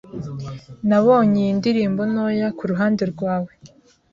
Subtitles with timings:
[0.87, 3.51] Nabonye iyi ndirimbo ntoya kuruhande rwawe,